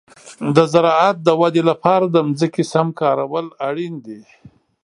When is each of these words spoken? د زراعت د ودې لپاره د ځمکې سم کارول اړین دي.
د 0.55 0.57
زراعت 0.73 1.17
د 1.23 1.29
ودې 1.41 1.61
لپاره 1.69 2.05
د 2.09 2.15
ځمکې 2.39 2.63
سم 2.71 2.87
کارول 3.01 3.45
اړین 3.67 3.93
دي. 4.05 4.21